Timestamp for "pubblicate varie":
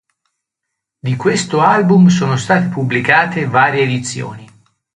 2.69-3.83